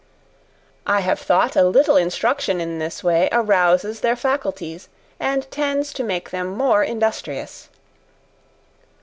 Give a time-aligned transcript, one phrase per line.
[0.87, 4.89] I have thought a little instruction in this way, arouses their faculties,
[5.19, 7.69] and tends to make them more industrious.